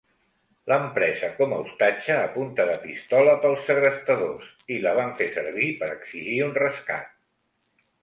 L'han 0.69 0.85
presa 0.95 1.29
com 1.41 1.53
a 1.57 1.59
ostatge 1.65 2.15
a 2.21 2.23
punta 2.39 2.65
de 2.71 2.79
pistola 2.87 3.37
pels 3.45 3.69
segrestadors 3.69 4.51
i 4.77 4.81
la 4.89 4.97
van 5.03 5.17
fer 5.23 5.31
servir 5.39 5.71
per 5.85 5.95
exigir 6.01 6.43
un 6.51 6.55
rescat. 6.61 7.17